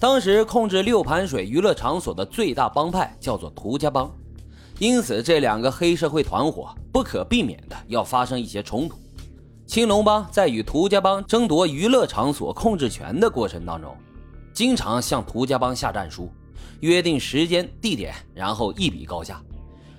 [0.00, 4.08] 当时控制六盘水娱乐场所的最大帮派叫做涂家帮，
[4.78, 8.96] 因此这两个黑社会团伙不可避免的要发生一些冲突。
[9.66, 13.92] 青龙帮在与涂家帮争夺娱乐场所控制权的过程当中，
[14.52, 16.30] 经常向涂家帮下战书，
[16.78, 19.42] 约定时间地点，然后一比高下，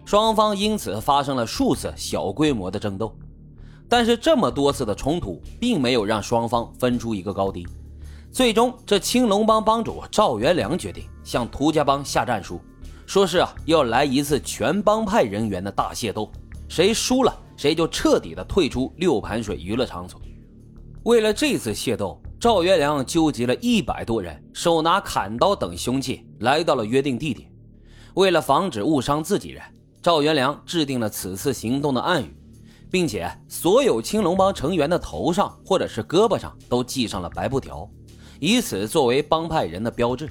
[0.06, 3.14] 双方因此发生了数次小规模的争斗。
[3.90, 7.68] 但是这么多次的冲突，并没有让双方分出一个高低。
[8.32, 12.62] 最终，这青龙帮帮主赵元良决定向涂家帮下战书，
[13.06, 16.32] 说是啊要来一次全帮派人员的大械斗，
[16.68, 20.22] 谁输了谁就彻底的退出六盘水娱乐场所。
[21.04, 27.52] 为了这次械斗，赵元良纠集了一百多人，手拿砍刀等凶器，来到了约定地点。
[28.14, 29.62] 为了防止误伤自己人，
[30.02, 32.38] 赵元良制定了此次行动的暗语，
[32.92, 37.90] 并且所有青龙帮成员的头上或者是胳膊上都系上了白布条。
[38.40, 40.30] 以此作为帮派人的标志，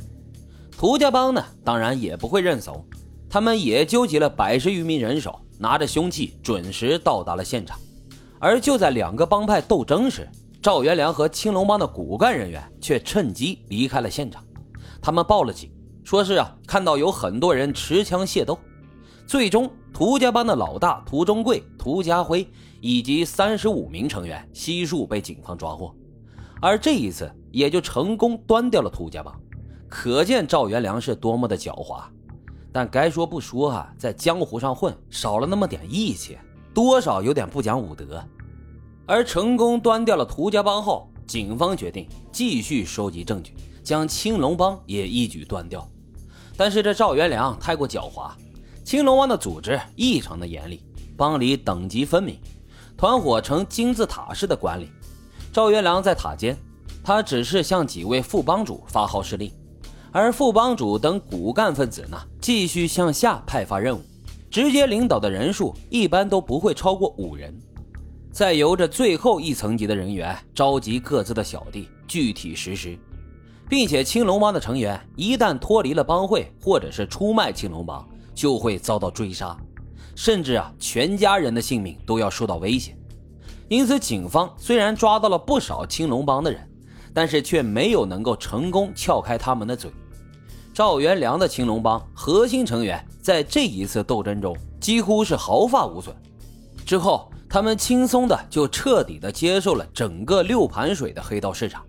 [0.70, 2.82] 涂家帮呢，当然也不会认怂，
[3.28, 7.78] 他们也纠集了百十余名人手，拿着凶器，准时到达了现场。
[8.38, 10.26] 而就在两个帮派斗争时，
[10.62, 14.42] 赵元良和青龙帮的骨干人员却趁机离开了现场。
[15.02, 15.70] 他们报了警，
[16.02, 18.58] 说是啊，看到有很多人持枪械斗。
[19.26, 22.48] 最终，涂家帮的老大涂中贵、涂家辉
[22.80, 25.94] 以及三十五名成员悉数被警方抓获。
[26.60, 27.32] 而这一次。
[27.50, 29.34] 也就成功端掉了涂家帮，
[29.88, 32.02] 可见赵元良是多么的狡猾。
[32.70, 36.36] 但该说不说啊，在江湖上混少了那么点义气，
[36.74, 38.22] 多少有点不讲武德。
[39.06, 45.88] 而成功端掉了涂家帮后，警方决定继续收集证据，将青龙帮也一举端掉。
[46.54, 48.30] 但是这赵元良太过狡猾，
[48.84, 50.84] 青龙帮的组织异常的严厉，
[51.16, 52.38] 帮里等级分明，
[52.94, 54.90] 团伙呈金字塔式的管理。
[55.58, 56.56] 赵元良在塔尖。
[57.02, 59.50] 他只是向几位副帮主发号施令，
[60.12, 64.00] 而副帮主等骨干分子呢，继续向下派发任务，
[64.48, 67.52] 直接领导的人数一般都不会超过五人，
[68.30, 72.96] 再由着最后一层级的人员召集各自的小弟具体实施，
[73.68, 79.58] 并且青龙帮的成员一旦脱离了帮会或者是出卖青龙帮，就会遭到追杀，
[80.14, 82.96] 甚至啊全家人的性命都要受到威胁。
[83.68, 86.64] 因此，警方虽然抓到了不少青龙帮的人。
[87.14, 89.90] 但是却没有能够成功撬开他们的嘴。
[90.72, 96.14] 赵元良的青龙帮核心成员在这一次斗争中几乎是毫发无损。
[96.86, 101.84] 之后，他们轻松的就彻底的接受了整个六盘水的黑道市场。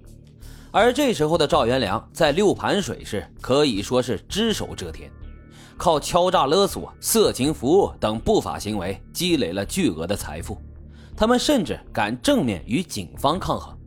[0.72, 5.12] 而这时候的赵元良在六盘水市可以说是只手遮天，
[5.78, 10.58] 靠敲诈勒索、色情服务等不法行为积累了巨额的财富。
[11.20, 13.78] 他们甚至敢正面与警方抗衡。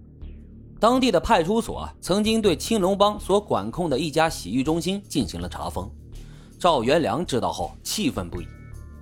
[0.78, 5.90] 当地的派出所曾经对青龙帮所管控的一家洗浴中心进行了查封，
[6.58, 8.46] 赵元良知道后气愤不已，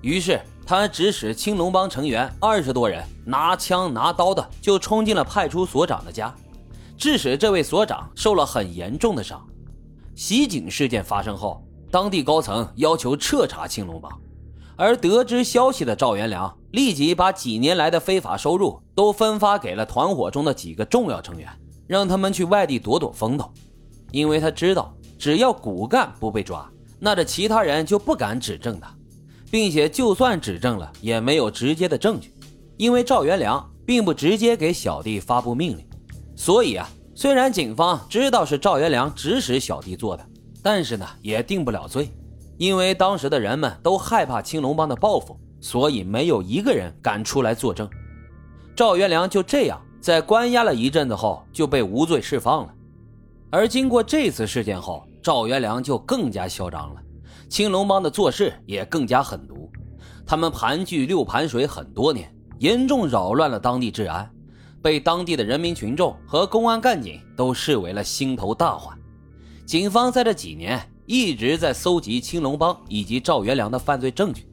[0.00, 6.32] 于是他指使青龙帮成员二十多人拿枪拿刀的就冲进了派出所长的家，
[6.97, 9.44] 致使这位所长受了很严重的伤。
[10.14, 14.08] 袭警事件发生后，当地高层要求彻查青龙帮，
[14.80, 21.46] 而得知消息的赵元良立即把几年来的非法收入都分发给了团伙中的几个重要成员。
[21.86, 23.52] 让他们去外地躲躲风头，
[24.10, 26.66] 因为他知道，只要骨干不被抓，
[26.98, 28.91] 那这其他人就不敢指证他，
[29.50, 32.32] 并且就算指证了，也没有直接的证据，
[32.78, 35.86] 因为赵元良并不直接给小弟发布命令，
[36.34, 40.24] 所以啊，虽然警方知道是赵元良指使小弟做的，
[40.62, 42.08] 但是呢，也定不了罪，
[42.60, 47.88] 因为当时的人们都害怕青龙帮的报复，所以没有一个人敢出来作证。
[48.76, 49.81] 赵元良就这样。
[49.98, 52.75] 在关押了一阵子后，就被无罪释放了。
[53.50, 57.00] 而经过这次事件后，赵元良就更加嚣张了，
[57.48, 59.71] 青龙帮的做事也更加狠毒。
[60.27, 64.31] 他们盘踞六盘水很多年，严重扰乱了当地治安，
[64.82, 68.98] 被当地的人民群众和公安干警都视为了心头大患。
[69.66, 70.80] 警方在这几年
[71.10, 74.47] 一直在搜集青龙帮以及赵元良的犯罪证据，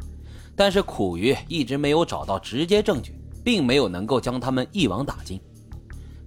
[0.55, 3.13] 但是苦于一直没有找到直接证据。
[3.47, 5.39] 并没有能够将他们一网打尽。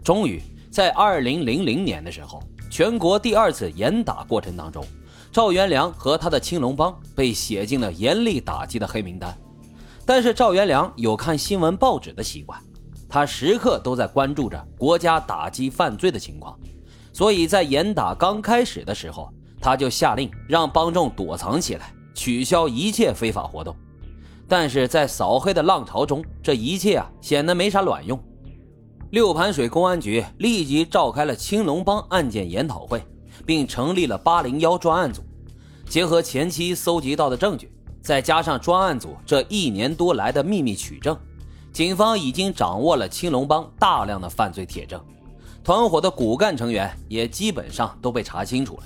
[0.03, 0.41] 终于
[0.71, 4.83] 在二零零零年的时候，全国第二次严打过程当中，
[5.31, 9.37] 赵元良和他的青龙帮被写进了严厉打击的黑名单。
[10.07, 12.59] 但是赵元良有看新闻报纸的习惯，
[13.07, 16.59] 他时刻都在关注着国家打击犯罪的情况，
[17.13, 19.31] 所以在严打刚开始的时候，
[19.61, 23.77] 他就下令让帮众躲藏起来，取消一切非法活动。
[24.49, 28.19] 但是在扫黑的浪潮中，这一切啊显得没啥卵用。
[29.11, 33.03] 六盘水公安局立即召开了青龙帮案件研讨会，
[33.45, 35.23] 并成立了八零幺专案组。
[35.89, 41.17] 结合前期搜集到的证据，再加上专案组这一年多来的秘密取证，
[41.73, 45.01] 警方已经掌握了青龙帮大量的犯罪铁证，
[45.65, 48.83] 团伙的骨干成员也基本上都被查清楚了。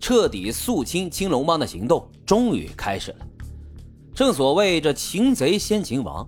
[0.00, 3.26] 彻底肃清青龙帮的行动终于开始了。
[4.14, 6.26] 正所谓这擒贼先擒王。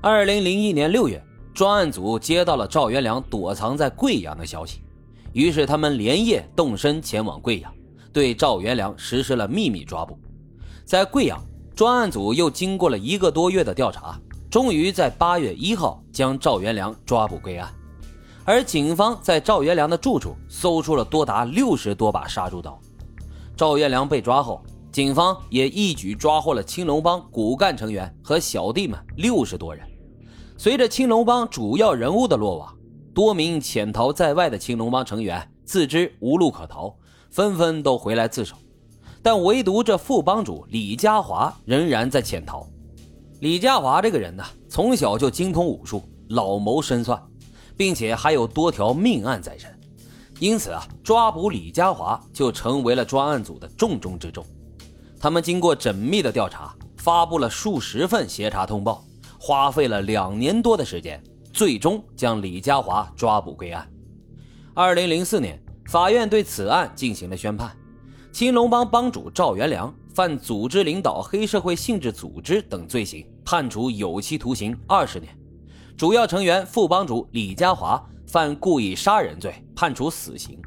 [0.00, 1.22] 二零零一年六月，
[1.54, 4.82] 专案组接到了赵元良躲藏在贵阳的消息，
[5.32, 7.72] 于是他们连夜动身前往贵阳，
[8.12, 10.18] 对赵元良实施了秘密抓捕。
[10.84, 11.42] 在贵阳，
[11.74, 14.20] 专案组又经过了一个多月的调查，
[14.50, 17.72] 终于在八月一号将赵元良抓捕归案。
[18.44, 22.78] 而警方在赵元良的住处搜出了多达六十多把杀猪刀。
[23.56, 24.60] 赵元良被抓后，
[24.90, 29.86] 警方也一举抓获了青龙帮骨干成员和小弟们六十多人。
[30.56, 32.76] 随着青龙帮主要人物的落网，
[33.14, 36.94] 多名潜逃在外的青龙帮成员自知无路可逃，
[37.30, 38.56] 纷纷都回来自首。
[39.22, 42.66] 但唯独这副帮主李家华仍然在潜逃。
[43.40, 47.20] 李家华这个人呢，从小就精通武术，老谋深算，
[47.76, 49.70] 并且还有多条命案在身。
[50.44, 54.44] 因此啊，抓捕李家华就成为了专案组的重中之重。
[55.18, 59.02] 他们经过缜密的调查，发布了数十份协查通报，
[59.40, 61.18] 花费了两年多的时间，
[61.50, 63.90] 最终将李家华抓捕归案。
[64.74, 67.74] 二零零四年，法院对此案进行了宣判：
[68.30, 75.32] 青龙帮帮主赵元良犯组织领导黑社会性质组织等罪行，判处有期徒刑二十年；
[75.96, 78.06] 主要成员副帮主李家华。
[78.34, 80.60] 犯故意杀人罪，判处死刑，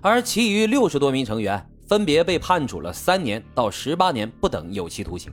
[0.00, 5.32] 而其余六十多名成员分别被判处了三年到十八年不等有期徒刑。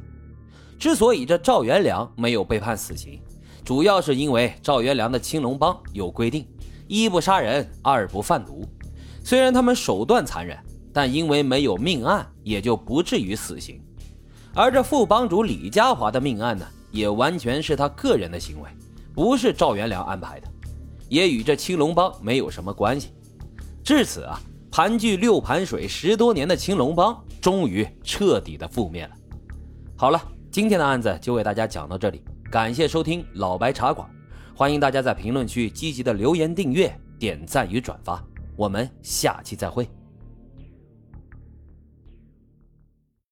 [0.78, 3.20] 之所以这赵元良没有被判死刑，
[3.66, 6.48] 主要是因为赵元良的青龙帮有规定：
[6.88, 8.64] 一不杀人，二不贩毒。
[9.24, 10.56] 虽然他们手段残忍，
[10.94, 13.82] 但因为没有命案，也就不至于死刑。
[14.54, 18.70] 而这副帮主李家华的命案呢，也完全是他个人的行为，
[19.16, 20.53] 不是赵元良安排的。
[21.14, 23.10] 也与这青龙帮没有什么关系。
[23.84, 29.12] 至此啊，盘踞六盘水十多年的青龙帮终于彻底的覆灭了。
[29.96, 30.20] 好了，
[30.50, 34.10] 今天的案子就为大家讲到这里，感谢收听老白茶馆，
[34.56, 38.20] 欢迎大家在评论区积极的留言、订阅、点赞与转发，
[38.56, 39.88] 我们下期再会。